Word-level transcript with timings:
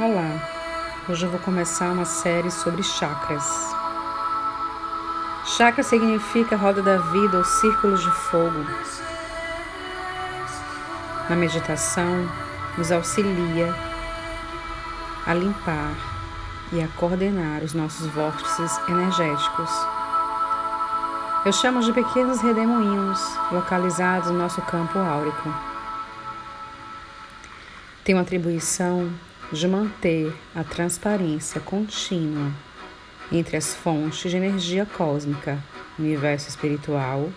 Olá, 0.00 0.40
hoje 1.08 1.26
eu 1.26 1.30
vou 1.30 1.40
começar 1.40 1.90
uma 1.90 2.04
série 2.04 2.52
sobre 2.52 2.84
chakras. 2.84 3.44
Chakra 5.44 5.82
significa 5.82 6.54
roda 6.54 6.80
da 6.80 6.98
vida 6.98 7.36
ou 7.36 7.44
círculos 7.44 8.00
de 8.00 8.10
fogo. 8.12 8.64
Na 11.28 11.34
meditação, 11.34 12.30
nos 12.76 12.92
auxilia 12.92 13.74
a 15.26 15.34
limpar 15.34 15.90
e 16.70 16.80
a 16.80 16.86
coordenar 16.96 17.64
os 17.64 17.74
nossos 17.74 18.06
vórtices 18.06 18.78
energéticos. 18.88 19.70
Eu 21.44 21.52
chamo 21.52 21.80
de 21.80 21.92
pequenos 21.92 22.40
redemoinhos 22.40 23.20
localizados 23.50 24.30
no 24.30 24.38
nosso 24.38 24.62
campo 24.62 24.96
áurico. 24.96 25.52
Tem 28.04 28.14
uma 28.14 28.22
atribuição 28.22 29.12
de 29.52 29.66
manter 29.66 30.34
a 30.54 30.62
transparência 30.62 31.60
contínua 31.60 32.52
entre 33.32 33.56
as 33.56 33.74
fontes 33.74 34.30
de 34.30 34.36
energia 34.36 34.86
cósmica, 34.86 35.58
universo 35.98 36.48
espiritual 36.48 37.30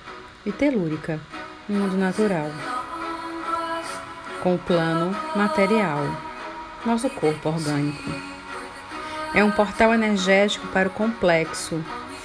e 0.46 0.52
telúrica, 0.52 1.20
mundo 1.68 1.96
natural, 1.98 2.50
com 4.44 4.56
o 4.56 4.60
plano 4.60 5.16
material, 5.36 6.04
nosso 6.86 7.10
corpo 7.10 7.50
orgânico. 7.50 8.10
É 9.34 9.44
um 9.44 9.52
portal 9.52 9.94
energético 9.94 10.68
para 10.68 10.90
o 10.90 10.92
complexo 10.92 11.84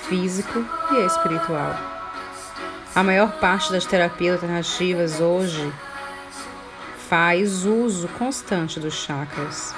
físico 0.09 0.65
e 0.93 1.07
espiritual. 1.07 1.77
A 2.95 3.03
maior 3.03 3.39
parte 3.39 3.71
das 3.71 3.85
terapias 3.85 4.35
alternativas 4.35 5.21
hoje 5.21 5.73
faz 7.09 7.65
uso 7.65 8.09
constante 8.19 8.81
dos 8.81 8.95
chakras 8.95 9.75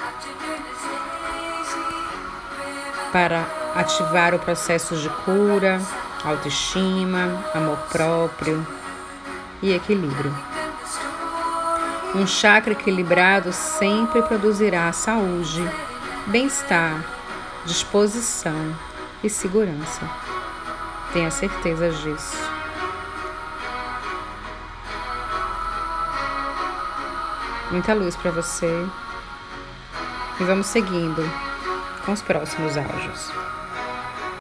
para 3.11 3.45
ativar 3.75 4.33
o 4.33 4.39
processo 4.39 4.95
de 4.95 5.09
cura, 5.23 5.81
autoestima, 6.23 7.43
amor 7.53 7.77
próprio 7.91 8.65
e 9.61 9.71
equilíbrio. 9.73 10.33
Um 12.15 12.25
chakra 12.25 12.73
equilibrado 12.73 13.53
sempre 13.53 14.21
produzirá 14.23 14.91
saúde, 14.91 15.61
bem-estar, 16.27 17.03
disposição 17.65 18.75
e 19.23 19.29
segurança. 19.29 20.01
Tenha 21.13 21.29
certeza 21.29 21.91
disso. 21.91 22.58
Muita 27.71 27.93
luz 27.93 28.15
para 28.15 28.31
você. 28.31 28.87
E 30.39 30.43
vamos 30.43 30.67
seguindo 30.67 31.21
com 32.05 32.13
os 32.13 32.21
próximos 32.21 32.75
áudios. 32.77 33.31